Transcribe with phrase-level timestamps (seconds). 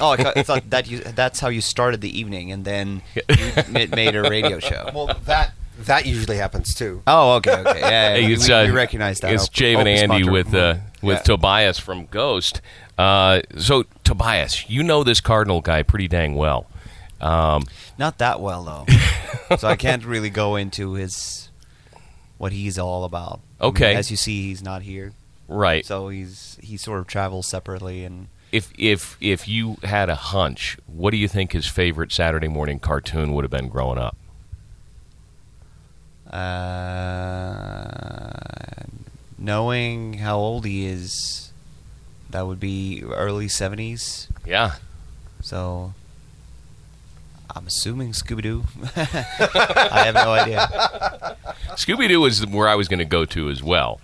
[0.00, 3.22] Oh, I, ca- thought that you, that's how you started the evening, and then you
[3.68, 4.90] ma- made a radio show.
[4.94, 7.02] Well, that that usually happens too.
[7.06, 9.32] Oh, okay, okay, yeah, yeah, we, it's, we, uh, we recognize that.
[9.32, 10.32] It's Op- Jave and Andy Mater.
[10.32, 11.22] with uh, with Yeah.
[11.22, 12.60] Tobias from Ghost.
[12.96, 16.66] Uh, so Tobias, you know this Cardinal guy pretty dang well.
[17.20, 17.64] Um,
[17.98, 21.48] Not that well though, so I can't really go into his
[22.38, 23.40] what he's all about.
[23.60, 23.94] I mean, Okay.
[23.96, 25.12] as you see, he's not here,
[25.48, 25.84] right.
[25.84, 28.28] so he's he sort of travels separately and.
[28.52, 32.78] If if if you had a hunch, what do you think his favorite Saturday morning
[32.78, 34.16] cartoon would have been growing up?
[36.30, 38.30] Uh,
[39.38, 41.52] knowing how old he is,
[42.30, 44.28] that would be early seventies.
[44.46, 44.72] Yeah.
[45.40, 45.94] So
[47.54, 48.64] I'm assuming Scooby Doo.
[48.96, 50.58] I have no idea.
[51.76, 54.00] Scooby Doo is where I was going to go to as well.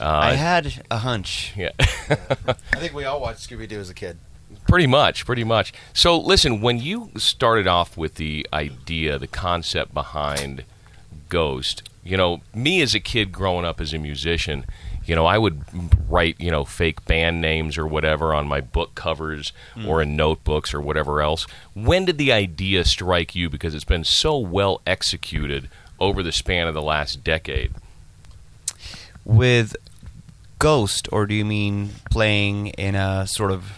[0.00, 1.52] Uh, I had a hunch.
[1.56, 1.70] yeah.
[1.78, 4.18] I think we all watched Scooby Doo as a kid.
[4.66, 5.72] Pretty much, pretty much.
[5.92, 10.64] So, listen, when you started off with the idea, the concept behind
[11.28, 14.64] Ghost, you know, me as a kid growing up as a musician,
[15.04, 15.62] you know, I would
[16.08, 19.52] write, you know, fake band names or whatever on my book covers
[19.86, 21.46] or in notebooks or whatever else.
[21.74, 23.48] When did the idea strike you?
[23.48, 27.72] Because it's been so well executed over the span of the last decade.
[29.24, 29.76] With
[30.58, 33.72] Ghost, or do you mean playing in a sort of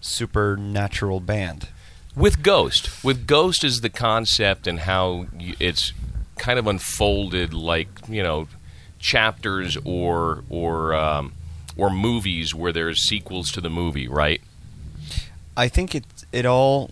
[0.00, 1.68] supernatural band?
[2.14, 3.02] with Ghost.
[3.04, 5.92] With Ghost is the concept and how it's
[6.38, 8.48] kind of unfolded like you know
[8.98, 11.32] chapters or or um,
[11.76, 14.40] or movies where there's sequels to the movie, right?
[15.56, 16.90] I think it it all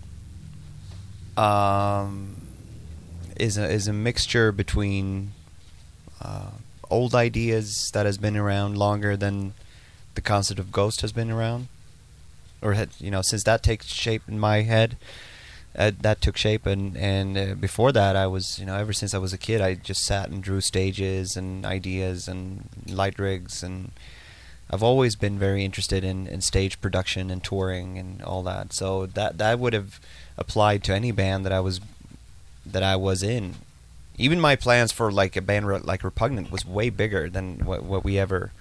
[1.36, 2.36] um,
[3.36, 5.33] is a is a mixture between
[6.20, 6.50] uh,
[6.91, 9.55] old ideas that has been around longer than
[10.14, 11.69] the concept of ghost has been around,
[12.60, 14.96] or had you know since that takes shape in my head.
[15.78, 19.14] Uh, that took shape, and and uh, before that, I was you know ever since
[19.14, 23.62] I was a kid, I just sat and drew stages and ideas and light rigs
[23.62, 23.92] and
[24.72, 28.72] I've always been very interested in, in stage production and touring and all that.
[28.72, 29.98] So that that would have
[30.39, 31.80] applied to any band that I was
[32.64, 33.57] that I was in.
[34.20, 37.83] Even my plans for like a band re- like Repugnant was way bigger than what,
[37.83, 38.53] what we ever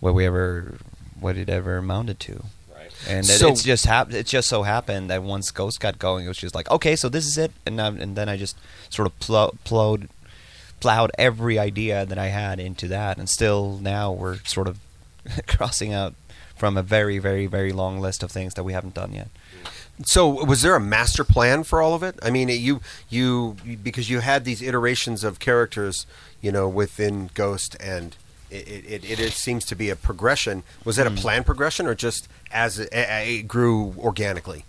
[0.00, 0.78] what we ever
[1.18, 2.44] what it ever amounted to.
[2.74, 2.92] Right.
[3.08, 6.24] And it, So- it's just hap- it just so happened that once Ghost got going,
[6.24, 8.56] it was just like okay, so this is it, and now, and then I just
[8.90, 10.08] sort of plow, plowed
[10.80, 14.78] plowed every idea that I had into that, and still now we're sort of
[15.48, 16.14] crossing out
[16.56, 19.28] from a very, very, very long list of things that we haven't done yet.
[20.04, 22.18] So, was there a master plan for all of it?
[22.22, 26.06] I mean, you you because you had these iterations of characters,
[26.40, 28.16] you know, within Ghost, and
[28.50, 30.62] it it, it, it seems to be a progression.
[30.84, 31.16] Was that a mm.
[31.16, 34.64] planned progression, or just as it, it grew organically?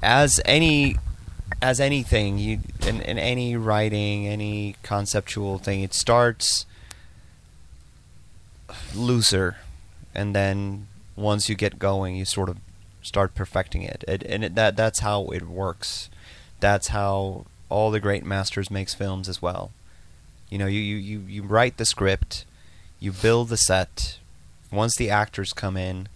[0.00, 0.96] As any,
[1.60, 6.66] as anything, you in, in any writing, any conceptual thing, it starts
[8.94, 9.56] looser,
[10.14, 10.86] and then
[11.16, 12.58] once you get going, you sort of
[13.02, 16.10] start perfecting it, it and it, that that's how it works.
[16.60, 19.72] That's how all the great masters makes films as well.
[20.50, 22.44] You know, you, you, you, you write the script,
[23.00, 24.18] you build the set.
[24.70, 26.08] Once the actors come in,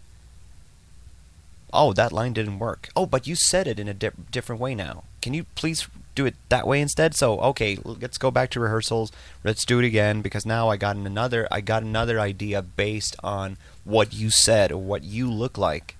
[1.73, 2.89] oh, that line didn't work.
[2.95, 5.05] Oh, but you said it in a di- different way now.
[5.21, 7.15] Can you please do it that way instead?
[7.15, 9.13] So, okay, let's go back to rehearsals.
[9.45, 13.57] Let's do it again because now I got another I got another idea based on
[13.85, 15.97] what you said or what you look like.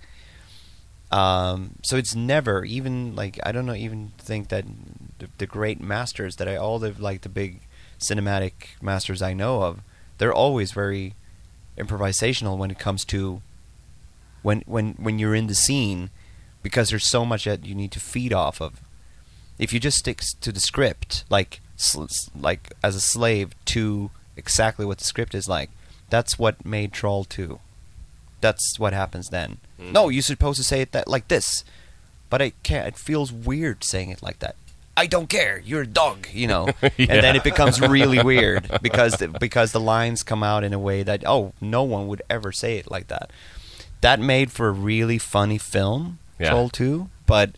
[1.13, 4.65] Um, so it's never even like I don't know even think that
[5.19, 7.61] the, the great masters that I all the like the big
[7.99, 9.81] cinematic masters I know of,
[10.19, 11.15] they're always very
[11.77, 13.43] improvisational when it comes to
[14.41, 16.09] when when when you're in the scene
[16.63, 18.81] because there's so much that you need to feed off of.
[19.59, 22.07] If you just stick to the script, like sl-
[22.39, 25.71] like as a slave to exactly what the script is like,
[26.09, 27.61] that's what made Troll 2.
[28.43, 29.57] That's what happens then.
[29.81, 29.93] Mm-hmm.
[29.93, 31.65] No, you're supposed to say it that like this,
[32.29, 32.87] but I can't.
[32.87, 34.57] It feels weird saying it like that.
[34.95, 35.63] I don't care.
[35.65, 36.69] You're a dog, you know.
[36.83, 40.79] And then it becomes really weird because the, because the lines come out in a
[40.79, 43.31] way that oh, no one would ever say it like that.
[44.03, 46.51] That made for a really funny film, Yeah.
[46.51, 47.53] Troll 2, but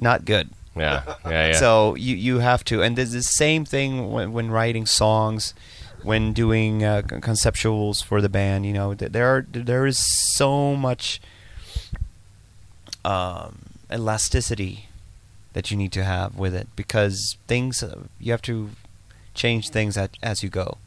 [0.00, 0.50] not good.
[0.76, 1.52] Yeah, yeah, yeah.
[1.54, 5.54] So you you have to, and there's the same thing when, when writing songs,
[6.06, 8.64] when doing uh, conceptuals for the band.
[8.64, 9.98] You know, there are there is
[10.36, 11.20] so much
[13.04, 13.62] um,
[13.92, 14.88] elasticity
[15.52, 18.70] that you need to have with it because things uh, you have to
[19.34, 20.78] change things at, as you go.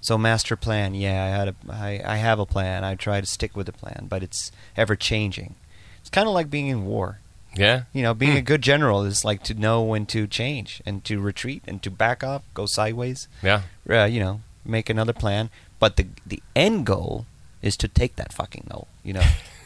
[0.00, 2.82] So master plan, yeah, I had a, I, I have a plan.
[2.82, 5.54] I try to stick with the plan, but it's ever changing.
[6.00, 7.18] It's kind of like being in war.
[7.54, 7.82] Yeah.
[7.92, 8.38] You know, being Hmm.
[8.38, 11.90] a good general is like to know when to change and to retreat and to
[11.90, 13.28] back off, go sideways.
[13.42, 13.62] Yeah.
[13.88, 15.50] Uh, you know, make another plan.
[15.78, 17.26] But the the end goal
[17.60, 18.88] is to take that fucking goal.
[19.04, 19.24] You know,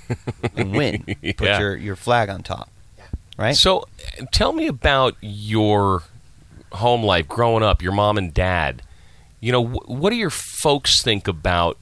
[0.56, 1.04] and win.
[1.36, 1.58] Put Yeah.
[1.58, 2.70] your your flag on top.
[3.38, 3.54] Right.
[3.54, 3.86] So,
[4.32, 6.04] tell me about your
[6.72, 8.80] home life growing up, your mom and dad.
[9.40, 11.76] You know, wh- what do your folks think about,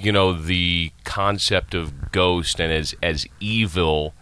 [0.00, 4.14] you know, the concept of ghost and as as evil?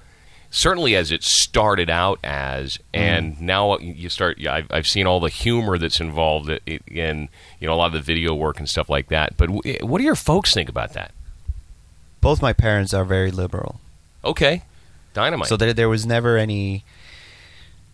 [0.59, 4.39] Certainly, as it started out as, and now you start.
[4.39, 7.29] Yeah, I've, I've seen all the humor that's involved in
[7.61, 9.37] you know a lot of the video work and stuff like that.
[9.37, 11.13] But wh- what do your folks think about that?
[12.23, 13.81] Both my parents are very liberal.
[14.25, 14.63] Okay,
[15.13, 15.49] dynamite.
[15.49, 16.85] So there, there was never any.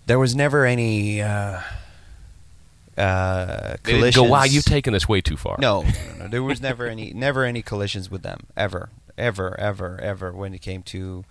[0.07, 1.21] There was never any.
[1.21, 1.63] Uh,
[2.97, 5.57] uh, They didn't go, wow, you've taken this way too far.
[5.59, 6.29] No, no, no, no.
[6.29, 10.31] There was never any, never any collisions with them ever, ever, ever, ever.
[10.33, 11.25] When it came to,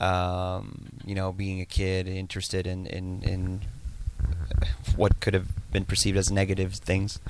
[0.00, 3.60] um, you know, being a kid interested in in in
[4.96, 7.20] what could have been perceived as negative things.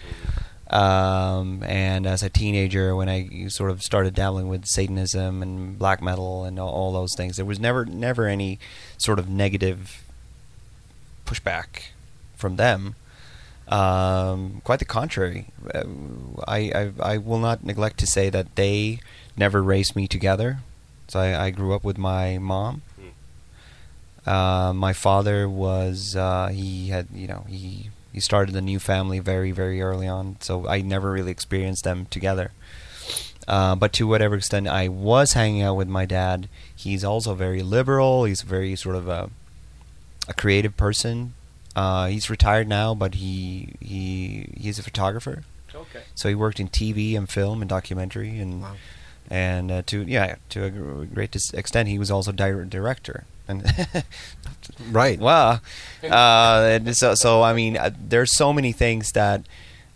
[0.71, 6.03] Um, and as a teenager, when I sort of started dabbling with Satanism and black
[6.03, 8.59] metal and all, all those things, there was never, never any
[8.97, 10.03] sort of negative
[11.27, 11.91] pushback
[12.35, 12.95] from them.
[13.69, 15.47] Um, quite the contrary.
[15.75, 15.85] Uh,
[16.47, 19.01] I, I I will not neglect to say that they
[19.37, 20.59] never raised me together.
[21.09, 22.83] So I, I grew up with my mom.
[24.27, 29.19] Uh, my father was uh, he had you know he he started a new family
[29.19, 30.37] very very early on.
[30.41, 32.53] So I never really experienced them together.
[33.47, 37.63] Uh, but to whatever extent I was hanging out with my dad, he's also very
[37.63, 38.25] liberal.
[38.25, 39.29] He's very sort of a
[40.27, 41.35] a creative person.
[41.77, 45.43] Uh, he's retired now, but he he he's a photographer.
[45.75, 46.05] Okay.
[46.15, 48.77] So he worked in TV and film and documentary and Wow.
[49.31, 50.71] And uh, to yeah to a
[51.07, 53.65] great extent he was also di- director and
[54.91, 55.19] Right.
[55.19, 55.61] wow
[56.03, 59.43] uh, so so I mean uh, there's so many things that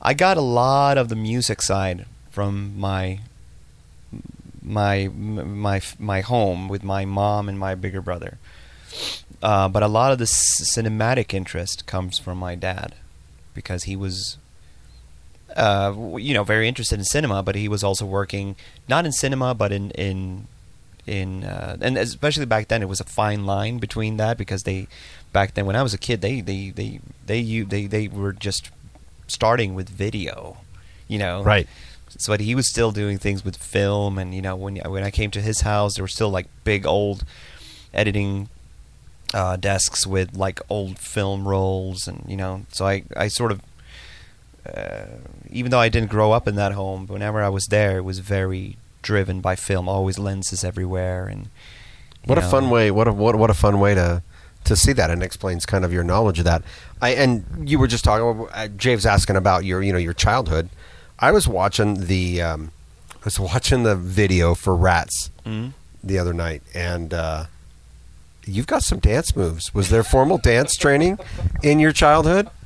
[0.01, 3.21] I got a lot of the music side from my
[4.63, 8.39] my my my home with my mom and my bigger brother
[9.43, 12.95] uh, but a lot of the cinematic interest comes from my dad
[13.55, 14.37] because he was
[15.59, 18.57] uh, you know very interested in cinema but he was also working
[18.89, 20.47] not in cinema but in in
[21.07, 24.87] in uh, and especially back then it was a fine line between that because they
[25.33, 28.33] back then when I was a kid they they they they you they they were
[28.33, 28.71] just
[29.27, 30.59] starting with video
[31.09, 31.67] you know Right.
[32.17, 35.11] so but he was still doing things with film and you know when when I
[35.11, 37.25] came to his house there were still like big old
[37.93, 38.49] editing
[39.35, 43.61] uh, desks with like old film rolls and you know so I I sort of
[44.67, 45.05] uh,
[45.51, 48.19] even though I didn't grow up in that home whenever I was there it was
[48.19, 51.49] very driven by film always lenses everywhere and
[52.25, 52.91] What a fun way!
[52.91, 54.23] What a what, what a fun way to
[54.65, 56.63] to see that, and explains kind of your knowledge of that.
[57.01, 58.47] I and you were just talking.
[58.53, 60.69] Uh, James asking about your you know your childhood.
[61.21, 62.73] I was watching the um,
[63.15, 65.73] I was watching the video for Rats Mhm.
[66.05, 67.45] the other night, and uh,
[68.45, 69.73] you've got some dance moves.
[69.73, 71.19] Was there formal dance training
[71.63, 72.51] in your childhood?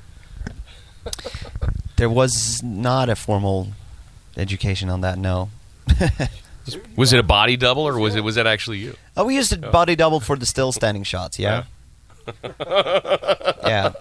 [2.03, 3.69] there was not a formal
[4.37, 5.51] education on that no
[6.97, 8.97] Was it a body double or was it was that actually you?
[9.17, 9.71] Oh, we used a oh.
[9.71, 11.39] body double for the still standing shots.
[11.39, 11.65] Yeah.
[13.65, 13.93] yeah.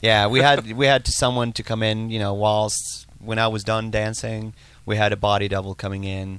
[0.00, 0.26] Yeah.
[0.28, 2.10] We had we had to someone to come in.
[2.10, 4.54] You know, whilst when I was done dancing,
[4.84, 6.38] we had a body double coming in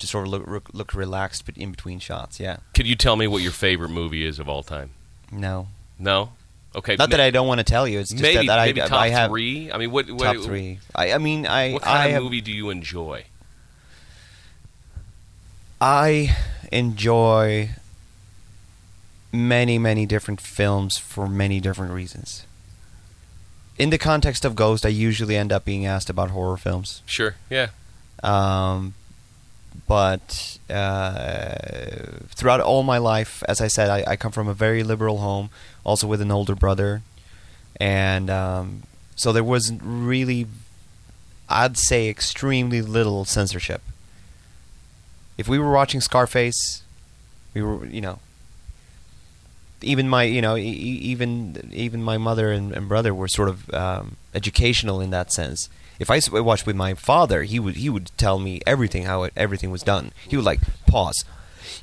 [0.00, 2.38] to sort of look look, look relaxed, but in between shots.
[2.38, 2.58] Yeah.
[2.74, 4.90] Could you tell me what your favorite movie is of all time?
[5.32, 5.68] No.
[5.98, 6.32] No.
[6.74, 6.96] Okay.
[6.96, 7.98] Not that I don't want to tell you.
[7.98, 9.72] It's just maybe that, that maybe I, top I have three.
[9.72, 10.78] I mean, what, what top three.
[10.94, 13.24] I I mean I What kind I of have, movie do you enjoy?
[15.80, 16.36] I
[16.70, 17.70] enjoy
[19.32, 22.44] many, many different films for many different reasons.
[23.78, 27.02] In the context of Ghost, I usually end up being asked about horror films.
[27.06, 27.36] Sure.
[27.48, 27.68] Yeah.
[28.22, 28.94] Um,
[29.86, 31.54] but uh,
[32.28, 35.50] throughout all my life, as I said, I, I come from a very liberal home,
[35.84, 37.02] also with an older brother.
[37.80, 38.82] And um,
[39.16, 40.46] so there wasn't really,
[41.48, 43.82] I'd say, extremely little censorship.
[45.38, 46.82] If we were watching Scarface,
[47.54, 48.18] we were, you know,
[49.82, 53.72] even my, you know, e- even even my mother and, and brother were sort of
[53.72, 55.68] um, educational in that sense.
[56.00, 59.32] If I watched with my father, he would he would tell me everything how it,
[59.36, 60.10] everything was done.
[60.26, 61.24] He would like pause.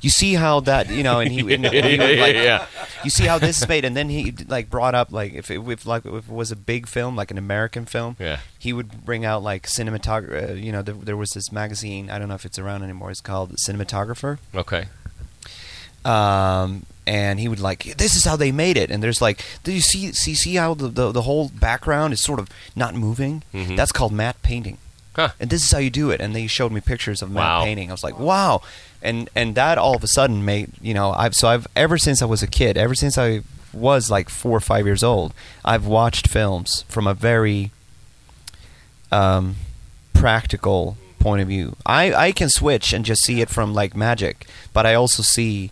[0.02, 2.66] you see how that you know, and he, and he would, like, yeah.
[3.04, 5.60] you see how this is made, and then he like brought up like if it
[5.66, 8.40] if like if it was a big film, like an American film, Yeah.
[8.58, 10.50] he would bring out like cinematographer.
[10.50, 12.10] Uh, you know, there, there was this magazine.
[12.10, 13.10] I don't know if it's around anymore.
[13.10, 14.38] It's called Cinematographer.
[14.54, 14.86] Okay.
[16.04, 18.90] Um, and he would like, this is how they made it.
[18.90, 22.20] And there's like, do you see see see how the the, the whole background is
[22.22, 23.42] sort of not moving?
[23.54, 23.76] Mhm.
[23.76, 24.76] That's called matte painting.
[25.16, 25.30] Huh.
[25.40, 26.20] And this is how you do it.
[26.20, 27.64] And they showed me pictures of matte Wow.
[27.64, 27.88] painting.
[27.90, 28.60] I was like, wow.
[29.02, 32.20] And and that all of a sudden made you know I've so I've ever since
[32.22, 33.40] I was a kid, ever since I
[33.72, 35.32] was like four or five years old,
[35.64, 37.70] I've watched films from a very
[39.12, 39.56] um,
[40.12, 41.76] practical point of view.
[41.84, 45.70] I, I can switch and just see it from like magic, but I also see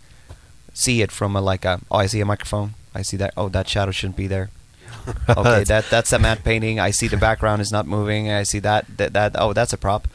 [0.76, 2.74] see it from a like a oh I see a microphone.
[2.94, 4.50] I see that oh that shadow shouldn't be there.
[5.28, 6.80] Okay, that that's a matte painting.
[6.80, 8.30] I see the background is not moving.
[8.30, 10.08] I see that that, that oh that's a prop.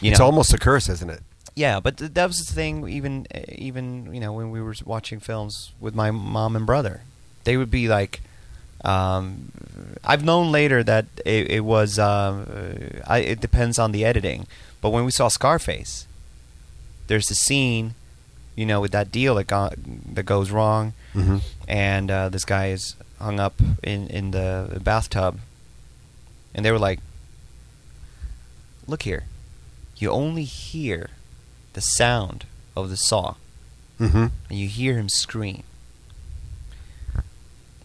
[0.00, 1.20] You it's know, almost a curse, isn't it?
[1.54, 2.88] yeah, but th- that was the thing.
[2.88, 7.02] Even even you know when we were watching films with my mom and brother,
[7.44, 8.20] they would be like,
[8.84, 9.50] um,
[10.04, 11.98] I've known later that it, it was.
[11.98, 14.46] Um, uh, I, it depends on the editing,
[14.80, 16.06] but when we saw Scarface,
[17.08, 17.94] there's a scene,
[18.58, 19.74] you know, with that deal that got,
[20.14, 21.38] that goes wrong, Mm-hmm.
[21.68, 25.38] and uh, this guy is hung up in in the bathtub,
[26.54, 27.00] and they were like,
[28.86, 29.24] "Look here,
[29.96, 31.10] you only hear
[31.72, 32.44] the sound
[32.76, 33.34] of the saw,
[34.00, 34.26] Mm-hmm.
[34.50, 35.62] and you hear him scream.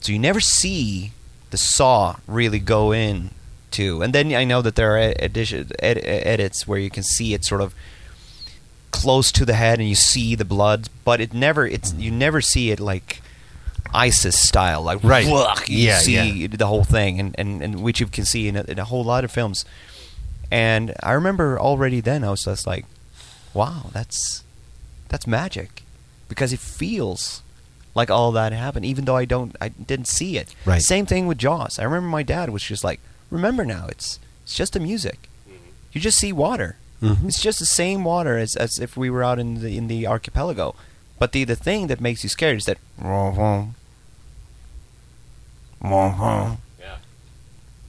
[0.01, 1.11] So you never see
[1.51, 3.29] the saw really go in
[3.71, 4.01] Too.
[4.01, 5.37] and then I know that there are ed-
[5.79, 7.73] edits where you can see it sort of
[8.93, 12.39] close to the head and you see the blood, but it never it's you never
[12.39, 13.21] see it like
[13.93, 15.27] ISIS style, like Right.
[15.27, 18.55] whoa, you Yeah, see the whole thing, and, and, and which you can see in
[18.55, 19.65] a, in a whole lot of films.
[20.51, 22.85] And I remember already then I was just like,
[23.53, 24.43] wow, that's
[25.09, 25.83] that's magic
[26.29, 27.41] because it feels
[27.95, 30.55] like all that happened, even though I don't, I didn't see it.
[30.65, 30.81] Right.
[30.81, 31.77] Same thing with Jaws.
[31.77, 35.29] I remember my dad was just like, remember now, it's it's just the music.
[35.47, 35.65] Mm-hmm.
[35.93, 36.77] You just see water.
[37.03, 37.27] Mhm.
[37.27, 40.07] It's just the same water as, as if we were out in the in the
[40.07, 40.73] archipelago.
[41.19, 42.77] But the the thing that makes you scared is that
[46.79, 46.97] Yeah.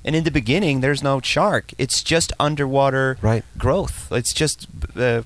[0.05, 1.73] and in the beginning there's no shark.
[1.79, 3.45] It's just underwater Right.
[3.57, 4.09] growth.
[4.11, 4.67] It's just
[4.97, 5.23] uh,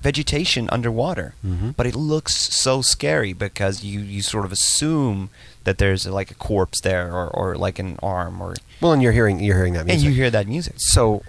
[0.00, 1.34] vegetation underwater.
[1.46, 1.74] Mhm.
[1.76, 5.30] But it looks so scary because you, you sort of assume
[5.64, 9.12] that there's like a corpse there or, or like an arm or Well, and you're
[9.12, 10.04] hearing you're hearing that music.
[10.04, 10.74] and you hear that music.
[10.78, 11.22] so,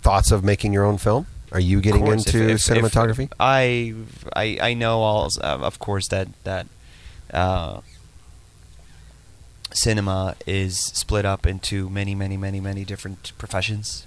[0.00, 1.26] thoughts of making your own film?
[1.52, 3.30] Are you getting course, into if- if cinematography?
[3.38, 3.94] I,
[4.34, 6.66] I I know all uh, of course that that
[7.32, 7.80] uh,
[9.72, 14.06] cinema is split up into many many many many different professions,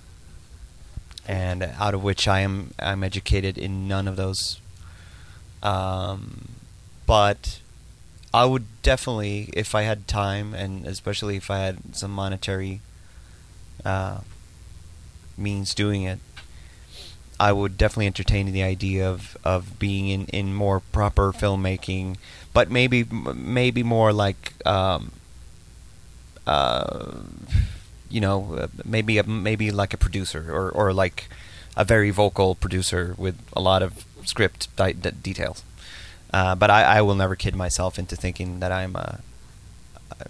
[1.27, 4.59] and out of which I am I'm educated in none of those.
[5.63, 6.49] Um,
[7.05, 7.59] but
[8.33, 12.81] I would definitely, if I had time, and especially if I had some monetary
[13.83, 14.19] uh,
[15.37, 16.19] means doing it,
[17.39, 22.17] I would definitely entertain the idea of, of being in, in more proper filmmaking,
[22.53, 25.11] but maybe maybe more like um,
[26.47, 27.11] uh,
[28.09, 31.29] you know uh, maybe a, maybe like a producer or, or like
[31.75, 35.63] a very vocal producer with a lot of script di- d- details.
[36.33, 39.19] Uh, but I, I will never kid myself into thinking that I'm a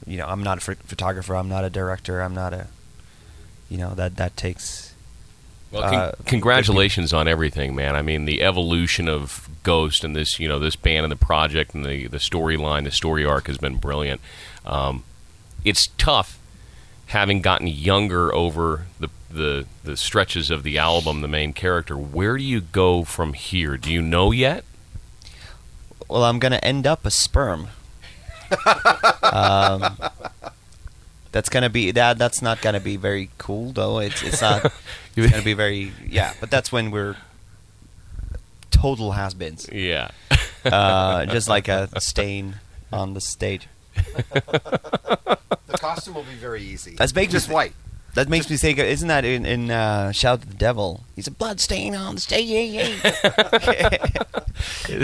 [0.05, 1.35] you know I'm not a ph- photographer.
[1.35, 2.21] I'm not a director.
[2.21, 2.67] I'm not a
[3.69, 4.93] you know that that takes
[5.71, 7.95] Well, Uh, congratulations on everything, man.
[7.95, 11.73] I mean, the evolution of Ghost and this, you know, this band and the project
[11.75, 14.21] and the the storyline, the story arc has been brilliant.
[14.65, 15.03] Um,
[15.65, 16.39] it's tough
[17.07, 21.21] having gotten younger over the, the the stretches of the album.
[21.21, 21.97] The main character.
[21.97, 23.75] Where do you go from here?
[23.77, 24.63] Do you know yet?
[26.07, 27.67] well, I'm gonna end up a sperm.
[29.23, 29.97] um,
[31.37, 32.17] that's gonna be that.
[32.17, 33.99] That's not gonna be very cool, though.
[33.99, 34.65] It's it's not.
[35.15, 36.33] it's gonna be very yeah.
[36.39, 37.15] But that's when we're
[38.71, 40.09] total has-beens, Yeah.
[40.65, 42.55] uh, just like a stain
[42.91, 43.67] on the stage.
[44.33, 46.95] The costume will be very easy.
[46.95, 47.73] That's big- Just white.
[48.15, 48.79] That makes me think.
[48.79, 51.03] Isn't that in, in uh, Shout at the Devil?
[51.15, 52.99] He's a blood stain on the stage.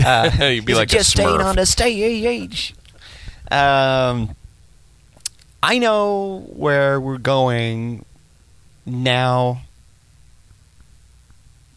[0.03, 2.73] uh, You'd be he's like a just stain on the stage.
[3.51, 4.35] Um,
[5.63, 8.03] I know where we're going
[8.85, 9.61] now,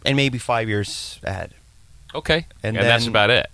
[0.04, 1.52] and maybe five years ahead.
[2.14, 2.46] Okay.
[2.62, 3.46] And And, that's about it.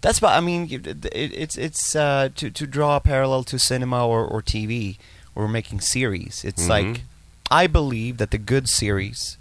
[0.00, 0.36] That's about.
[0.36, 4.24] I mean, it, it, it's it's uh, to to draw a parallel to cinema or,
[4.26, 4.96] or TV.
[5.34, 6.44] We're making series.
[6.44, 6.68] It's Mhm.
[6.68, 7.00] like
[7.50, 9.36] I believe that the good series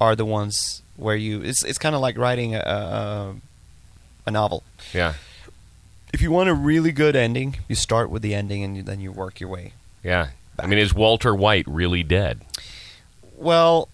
[0.00, 1.42] are the ones where you.
[1.42, 3.34] It's it's kind of like writing a, a
[4.26, 4.62] a novel.
[4.92, 5.14] Yeah.
[6.12, 9.00] If you want a really good ending, you start with the ending and you, then
[9.00, 9.72] you work your way.
[10.02, 10.28] Yeah.
[10.58, 12.40] I mean, is Walter White really dead?
[13.36, 13.88] Well,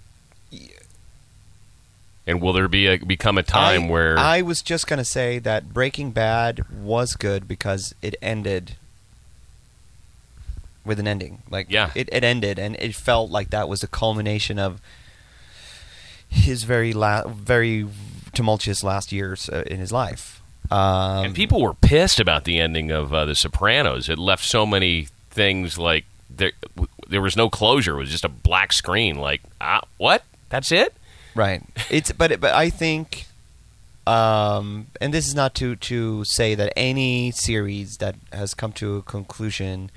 [2.27, 5.39] And will there be a become a time I, where I was just gonna say
[5.41, 8.77] that Breaking Bad was good because it ended
[10.87, 11.43] with an ending.
[11.51, 11.91] Like Yeah.
[11.95, 14.81] it, it ended, and it felt like that was a culmination of
[16.29, 17.87] his very la- very
[18.33, 20.41] tumultuous last years uh, in his life.
[20.71, 24.09] Um, and people were pissed about the ending of uh, The Sopranos.
[24.09, 26.53] It left so many things like there
[27.09, 27.97] there was no closure.
[27.97, 29.17] It was just a black screen.
[29.17, 30.25] Like ah, what?
[30.49, 30.95] That's it?
[31.35, 31.63] Right.
[31.91, 33.27] It's but but I think,
[34.07, 38.97] um, and this is not to to say that any series that has come to
[38.97, 39.91] a conclusion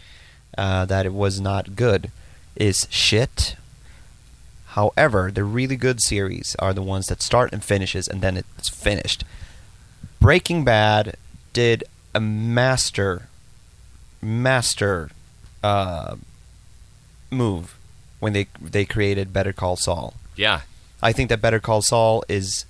[0.57, 2.12] uh, that it was not good
[2.55, 3.55] is shit.
[4.69, 8.69] However, the really good series are the ones that start and finishes, and then it's
[8.69, 9.24] finished.
[10.19, 11.15] Breaking Bad
[11.53, 11.83] did
[12.13, 13.27] a master,
[14.21, 15.09] master
[15.63, 16.15] uh,
[17.31, 17.77] move
[18.19, 20.13] when they they created Better Call Saul.
[20.36, 20.62] Yeah.
[21.01, 22.65] I think that Better Call Saul is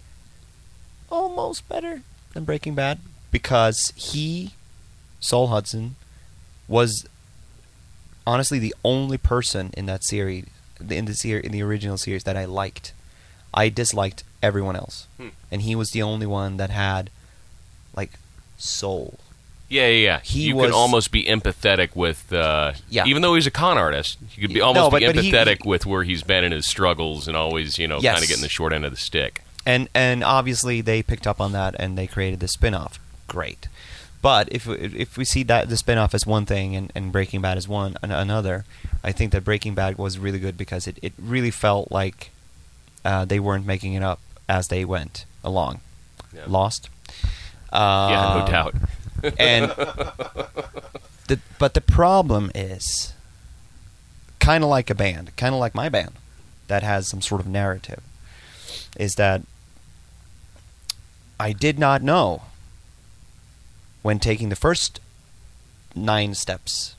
[1.10, 2.02] almost better
[2.34, 3.00] than Breaking Bad
[3.32, 4.52] because he,
[5.20, 5.96] Saul Hudson,
[6.68, 7.06] was
[8.26, 10.46] honestly the only person in that series,
[10.90, 12.92] in the ser- in the original series that I liked.
[13.54, 15.30] I disliked everyone else, Hmm.
[15.50, 17.10] and he was the only one that had
[17.98, 18.12] like
[18.58, 19.20] soul.
[19.70, 20.20] Yeah, yeah, yeah.
[20.24, 23.04] He you was- could almost be empathetic with, uh, Yeah.
[23.06, 25.30] even though he's a con artist, you could be No, almost but- be but he-
[25.30, 28.14] empathetic with where he's been in his struggles and always, you know, Yes.
[28.14, 29.42] kind of getting the short end of the stick.
[29.66, 33.68] and and obviously they picked up on that and they created the spin-off great
[34.22, 37.58] but if if we see that the spinoff as one thing and, and breaking bad
[37.58, 38.64] as one another
[39.04, 42.32] i think that breaking bad was really good because it, it really felt like
[43.04, 45.82] uh, they weren't making it up as they went along
[46.34, 46.44] Yeah.
[46.48, 46.88] lost
[47.72, 48.76] uh, yeah, no doubt.
[49.38, 49.72] and
[51.28, 53.14] the but the problem is
[54.40, 56.12] kind of like a band, kind of like my band
[56.68, 58.02] that has some sort of narrative
[58.98, 59.42] is that
[61.40, 62.44] I did not know
[64.02, 65.00] when taking the first
[65.96, 66.96] nine steps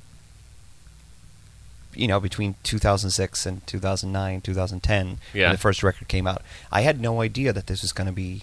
[1.95, 5.45] you know between 2006 and 2009 2010 Yeah.
[5.47, 6.42] when the first record came out
[6.73, 8.42] i had no idea that this was going to be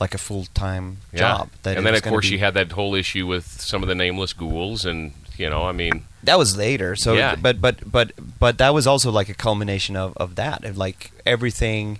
[0.00, 1.18] like a full-time Yeah.
[1.18, 3.94] job that and then, of course, you had that whole issue with some of the
[3.94, 7.36] nameless ghouls, and you know, I mean, that was later so Yeah.
[7.36, 11.12] but but but but that was also like a culmination of of that of like
[11.26, 11.98] everything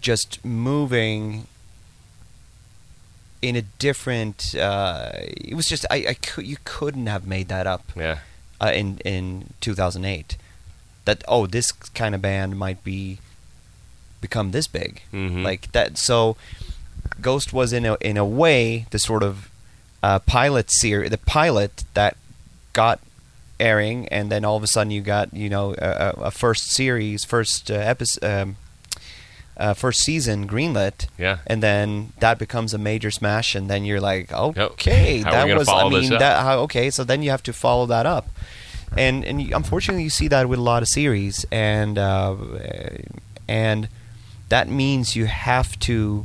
[0.00, 1.46] just moving
[3.42, 7.66] in a different uh it was just i i could you couldn't have made that
[7.66, 8.18] up yeah,
[8.60, 10.36] uh, in in 2008
[11.04, 13.18] that oh this kind of band might be
[14.20, 15.44] become this big Mhm.
[15.44, 16.36] like that so
[17.20, 19.50] ghost was in a in a way the sort of
[20.02, 22.16] uh, pilot series the pilot that
[22.72, 23.00] got
[23.58, 27.24] airing and then all of a sudden you got you know a, a- first series
[27.24, 28.56] first uh, episode um,
[29.56, 31.06] uh, first season greenlit.
[31.16, 31.38] Yeah.
[31.46, 35.88] and then that becomes a major smash and then you're like okay that was i
[35.88, 38.28] mean that how, okay so then you have to follow that up.
[38.96, 42.36] And and you, unfortunately you see that with a lot of series and uh,
[43.48, 43.88] and
[44.48, 46.24] that means you have to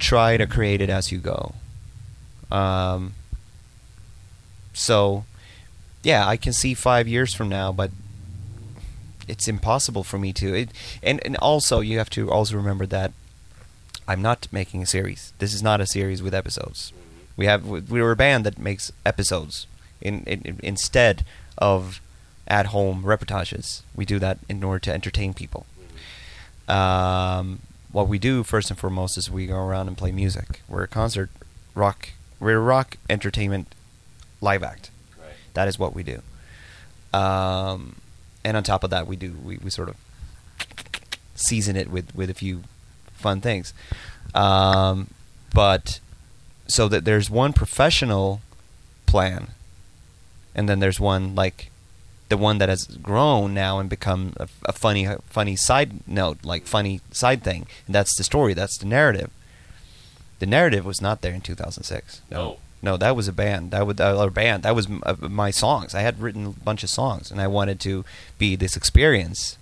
[0.00, 1.54] try to create it as you go
[2.50, 3.12] um,
[4.72, 5.24] so
[6.02, 7.90] yeah i can see five years from now but
[9.30, 10.70] it's impossible for me to it,
[11.02, 13.12] and and also you have to also remember that
[14.08, 15.32] I'm not making a series.
[15.38, 16.92] This is not a series with episodes.
[17.36, 19.66] We have we're a band that makes episodes
[20.00, 21.24] in, in instead
[21.56, 22.00] of
[22.48, 23.82] at home reportages.
[23.94, 25.64] We do that in order to entertain people.
[26.68, 27.60] Um,
[27.92, 30.62] what we do first and foremost is we go around and play music.
[30.68, 31.30] We're a concert
[31.74, 32.10] rock.
[32.38, 33.74] We're a rock entertainment
[34.40, 34.90] live act.
[35.18, 35.34] Right.
[35.54, 36.22] That is what we do.
[37.12, 37.96] Um,
[38.44, 39.96] and on top of that, we do we, we sort of
[41.34, 42.62] season it with with a few
[43.12, 43.74] fun things.
[44.34, 45.08] Um,
[45.52, 46.00] but
[46.68, 48.40] so that there's one professional
[49.06, 49.48] plan,
[50.54, 51.70] and then there's one like
[52.30, 56.64] the one that has grown now and become a, a funny funny side note, like
[56.64, 57.66] funny side thing.
[57.86, 58.54] And that's the story.
[58.54, 59.30] That's the narrative.
[60.38, 62.22] The narrative was not there in 2006.
[62.30, 62.56] No.
[62.82, 63.72] No, that was a band.
[63.72, 64.62] That was a band.
[64.62, 65.94] That was m- uh, my songs.
[65.94, 68.06] I had written a bunch of songs, and I wanted to
[68.38, 69.58] be this experience.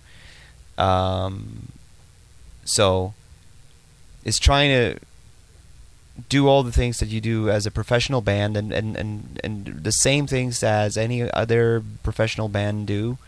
[0.76, 1.72] Um,
[2.64, 3.14] so,
[4.24, 5.00] it's trying to
[6.28, 9.66] do all the things that you do as a professional band, and and and, and
[9.85, 13.18] the same things as any other professional band do,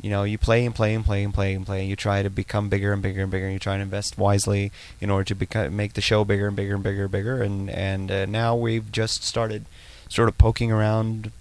[0.00, 1.80] you know, you play and play and play and play and play.
[1.80, 3.44] and You try to become bigger and bigger and bigger.
[3.44, 6.56] And you try to invest wisely in order to become, make the show bigger and
[6.56, 7.42] bigger and bigger and bigger.
[7.42, 9.66] And and uh, now we've just started
[10.08, 11.32] sort of poking around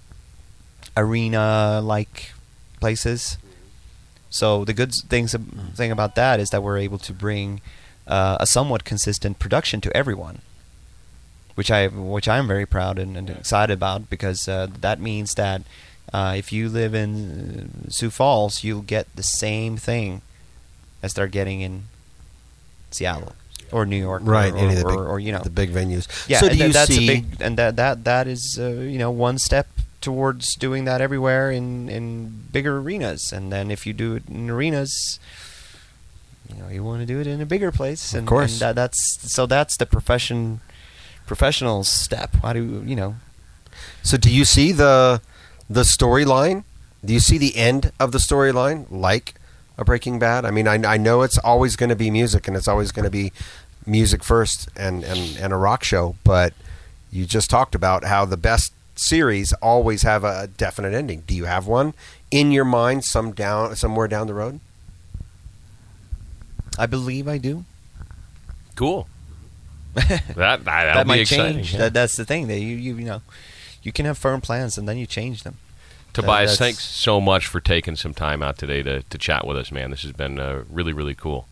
[0.96, 2.34] arena like
[2.80, 3.38] places.
[4.30, 5.36] So the good things
[5.74, 7.62] thing about that is that we're able to bring
[8.08, 10.42] uh, a somewhat consistent production to everyone,
[11.56, 15.62] which I which I'm very proud and, and excited about because uh, that means that
[16.14, 20.22] uh, if you live in uh, Sioux Falls, you'll get the same thing
[21.04, 21.84] as they're getting in
[22.92, 23.34] Seattle
[23.72, 24.52] or New York, right?
[24.54, 26.08] Or, any of the or, big, or, you know the big venues.
[26.28, 27.04] yeah, So and do tha- you that's see?
[27.04, 29.68] a big, and that that that is uh, you know one step
[30.02, 34.50] towards doing that everywhere in in bigger arenas, and then if you do it in
[34.50, 35.20] arenas,
[36.50, 38.54] you know you want to do it in a bigger place, Of course.
[38.54, 40.62] and that, that's so that's the profession
[41.30, 42.36] professional step.
[42.42, 43.16] How do you know?
[44.02, 45.22] So do you see the
[45.70, 46.64] the storyline?
[47.06, 49.36] Do you see the end of the storyline like
[49.78, 50.44] a Breaking Bad?
[50.44, 53.04] I mean, I, I know it's always going to be music and it's always going
[53.04, 53.32] to be
[53.86, 56.54] music first and, and, and a rock show, but
[57.12, 61.24] you just talked about how the best series always have a definite ending.
[61.28, 61.94] Do you have one
[62.32, 64.60] in your mind some down somewhere down the road?
[66.78, 67.66] I believe I do.
[68.76, 69.08] Cool.
[70.08, 71.56] that that, that might exciting.
[71.58, 71.74] change.
[71.74, 71.80] yeah.
[71.80, 72.48] That, that's the thing.
[72.48, 73.22] That you, you you know,
[73.84, 75.58] you can have firm plans and then you change them.
[76.14, 79.58] Tobias, that's- thanks so much for taking some time out today to, to chat with
[79.58, 79.92] us, man.
[79.92, 81.48] This has been uh, really, really cool.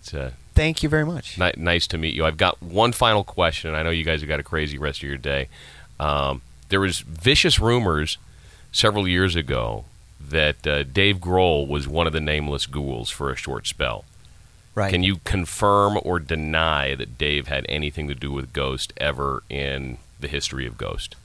[0.00, 1.38] It's uh, Thank you very much.
[1.38, 2.24] ni- nice to meet you.
[2.24, 3.74] I've got one final question.
[3.74, 5.48] I know you guys have got a crazy rest of your day.
[6.00, 8.16] Um, there was vicious rumors
[8.72, 9.84] several years ago
[10.20, 14.04] that uh, Dave Grohl was one of the nameless ghouls for a short spell.
[14.76, 14.92] Right.
[14.92, 19.96] Can you confirm or deny that Dave had anything to do with Ghost ever in
[20.20, 21.16] the history of Ghost?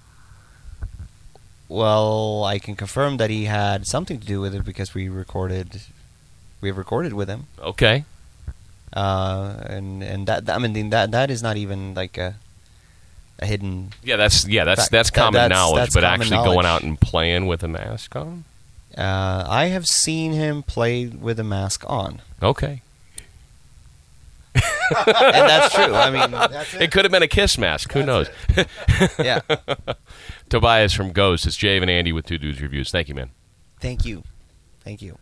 [1.70, 5.82] Well, I can confirm that he had something to do with it because we recorded,
[6.60, 8.04] we have recorded with him, Okay.
[8.94, 12.36] uh, and and that I mean that that is not even like a,
[13.40, 13.92] a hidden.
[14.04, 15.82] Yeah, that's yeah, that's Fact- that's that- common that's- knowledge.
[15.84, 18.44] that's but common actually going out and playing with a mask on.
[18.98, 22.82] Uh, I have seen him play with a mask on, Okay,
[24.56, 25.94] and that's true.
[25.94, 27.92] I mean, that's it could have been a kiss mask.
[27.94, 28.30] Who knows?
[29.20, 29.40] yeah.
[30.50, 31.46] Tobias from Ghost.
[31.46, 32.92] It's Jave and Andy with Two Dudes Reviews.
[32.92, 33.32] Thank you, man.
[33.80, 34.24] Thank you,
[34.84, 35.18] thank you.